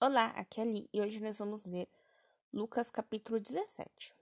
[0.00, 1.88] Olá, aqui é a Li e hoje nós vamos ler
[2.52, 4.12] Lucas capítulo 17.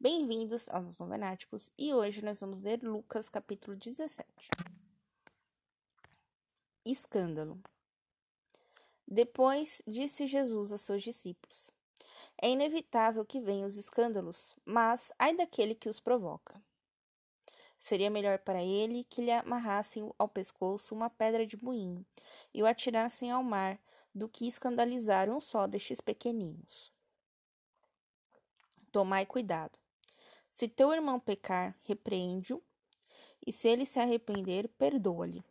[0.00, 4.26] Bem-vindos aos Novenáticos e hoje nós vamos ler Lucas capítulo 17.
[6.84, 7.62] Escândalo.
[9.06, 11.70] Depois disse Jesus a seus discípulos:
[12.40, 16.62] É inevitável que venham os escândalos, mas ai daquele que os provoca.
[17.78, 22.06] Seria melhor para ele que lhe amarrassem ao pescoço uma pedra de moinho
[22.54, 23.80] e o atirassem ao mar
[24.14, 26.92] do que escandalizar um só destes pequeninos.
[28.92, 29.78] Tomai cuidado.
[30.50, 32.62] Se teu irmão pecar, repreende-o,
[33.46, 35.44] e se ele se arrepender, perdoa-lhe.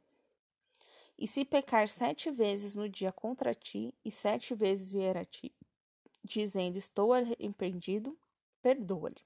[1.17, 5.53] E se pecar sete vezes no dia contra ti, e sete vezes vier a ti,
[6.27, 8.17] dizendo: Estou arrependido,
[8.61, 9.21] perdoa-lhe.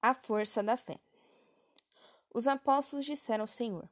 [0.00, 0.98] A força da fé.
[2.32, 3.88] Os apóstolos disseram ao Senhor: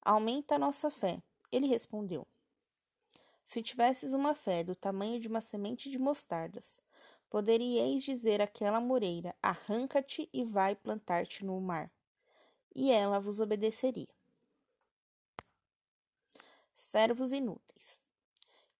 [0.00, 1.22] Aumenta a nossa fé.
[1.50, 2.26] Ele respondeu:
[3.44, 6.78] Se tivesses uma fé do tamanho de uma semente de mostardas,
[7.30, 11.90] poderíeis dizer àquela moreira: Arranca-te e vai plantar-te no mar,
[12.74, 14.08] e ela vos obedeceria.
[16.76, 18.01] Servos inúteis.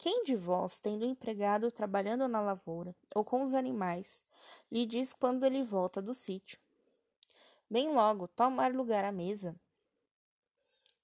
[0.02, 4.20] Quem de vós, tendo empregado trabalhando na lavoura ou com os animais,
[4.68, 6.58] lhe diz quando ele volta do sítio:
[7.70, 9.54] Bem logo, tomar lugar à mesa.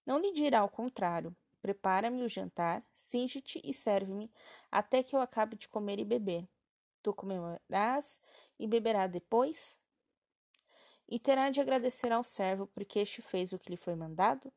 [0.04, 1.32] Não lhe dirá ao contrário:
[1.62, 4.32] Prepara-me o jantar, cinge-te e serve-me
[4.68, 6.48] até que eu acabe de comer e beber.
[7.00, 8.20] Tu comerás
[8.58, 9.78] e beberás depois?
[11.08, 14.52] E terá de agradecer ao servo porque este fez o que lhe foi mandado?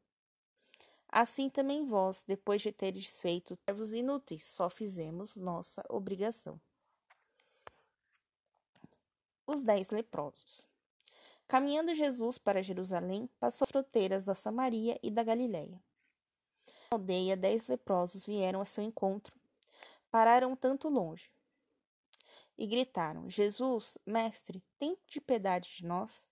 [1.11, 6.59] Assim também vós, depois de teres feito servos inúteis, só fizemos nossa obrigação.
[9.45, 10.65] Os dez leprosos.
[11.49, 15.83] Caminhando Jesus para Jerusalém, passou as fronteiras da Samaria e da Galiléia.
[16.89, 19.37] Na aldeia, dez leprosos vieram a seu encontro.
[20.09, 21.29] Pararam tanto longe.
[22.57, 26.23] E gritaram: Jesus, mestre, tem de piedade de nós?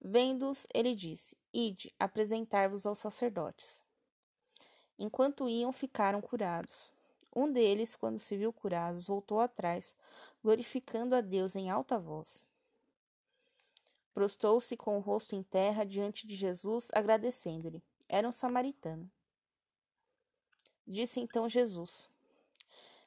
[0.00, 3.82] Vendo-os, ele disse: Ide, apresentar-vos aos sacerdotes.
[4.98, 6.92] Enquanto iam, ficaram curados.
[7.34, 9.94] Um deles, quando se viu curados, voltou atrás,
[10.42, 12.44] glorificando a Deus em alta voz.
[14.12, 17.82] Prostou-se com o rosto em terra diante de Jesus, agradecendo-lhe.
[18.08, 19.10] Era um samaritano.
[20.86, 22.10] Disse então Jesus: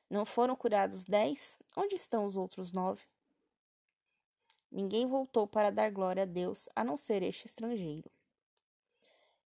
[0.09, 1.59] Não foram curados dez?
[1.75, 3.03] Onde estão os outros nove?
[4.75, 8.09] Ninguém voltou para dar glória a Deus, a não ser este estrangeiro.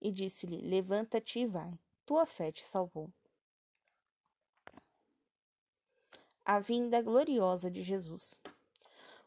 [0.01, 1.77] E disse-lhe: Levanta-te e vai,
[2.07, 3.07] tua fé te salvou.
[6.43, 8.39] A vinda gloriosa de Jesus.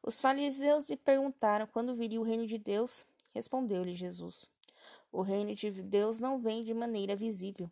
[0.02, 3.06] Os fariseus lhe perguntaram quando viria o reino de Deus.
[3.32, 4.50] Respondeu-lhe Jesus:
[5.12, 7.70] O reino de Deus não vem de maneira visível.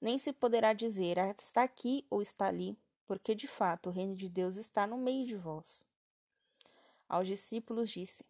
[0.00, 2.76] Nem se poderá dizer, está aqui ou está ali,
[3.06, 5.86] porque de fato o reino de Deus está no meio de vós.
[7.08, 8.22] Aos discípulos disse: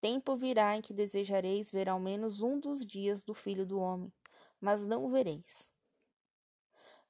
[0.00, 4.12] Tempo virá em que desejareis ver ao menos um dos dias do Filho do Homem,
[4.60, 5.68] mas não o vereis.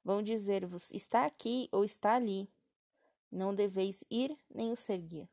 [0.03, 2.49] Vão dizer-vos: Está aqui ou está ali.
[3.31, 5.27] Não deveis ir nem o seguir.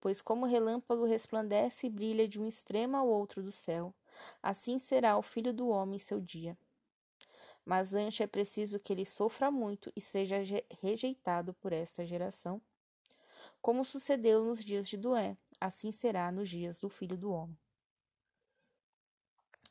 [0.00, 3.94] Pois como o relâmpago resplandece e brilha de um extremo ao outro do céu,
[4.42, 6.58] assim será o Filho do Homem seu dia.
[7.64, 10.36] Mas antes é preciso que ele sofra muito e seja
[10.82, 12.60] rejeitado por esta geração
[13.64, 17.56] como sucedeu nos dias de Doé, assim será nos dias do filho do homem.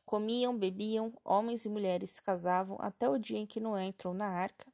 [0.03, 4.25] Comiam, bebiam, homens e mulheres se casavam até o dia em que Noé entrou na
[4.25, 4.65] arca.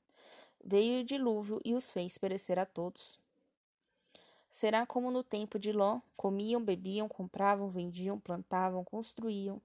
[0.63, 3.19] Veio o dilúvio e os fez perecer a todos.
[4.49, 9.61] Será como no tempo de Ló: comiam, bebiam, compravam, vendiam, plantavam, construíam.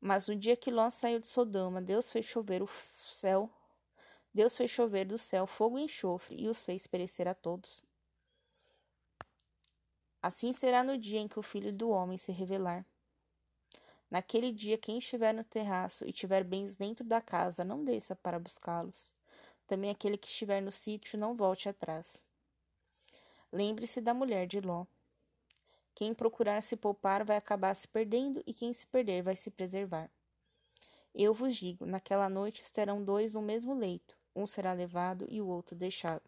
[0.00, 2.68] Mas no dia que Ló saiu de Sodoma, Deus fez chover o
[3.10, 3.50] céu.
[4.32, 7.87] Deus fez chover do céu fogo e enxofre e os fez perecer a todos.
[10.28, 12.84] Assim será no dia em que o Filho do Homem se revelar.
[14.10, 18.38] Naquele dia, quem estiver no terraço e tiver bens dentro da casa, não desça para
[18.38, 19.10] buscá-los.
[19.66, 22.22] Também aquele que estiver no sítio, não volte atrás.
[23.50, 24.84] Lembre-se da mulher de Ló.
[25.94, 30.10] Quem procurar se poupar vai acabar se perdendo, e quem se perder vai se preservar.
[31.14, 35.48] Eu vos digo: naquela noite estarão dois no mesmo leito, um será levado e o
[35.48, 36.27] outro deixado.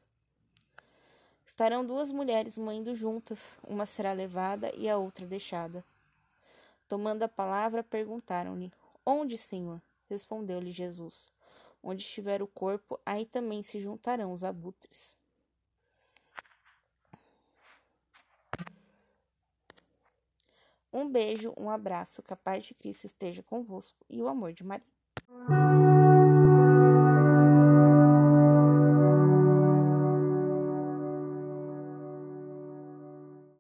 [1.50, 5.85] Estarão duas mulheres moendo juntas, uma será levada e a outra deixada.
[6.88, 8.73] Tomando a palavra, perguntaram-lhe:
[9.05, 9.82] Onde, Senhor?
[10.08, 11.26] Respondeu-lhe Jesus:
[11.82, 15.17] Onde estiver o corpo, aí também se juntarão os abutres.
[20.93, 25.00] Um beijo, um abraço, capaz de Cristo esteja convosco e o amor de Maria.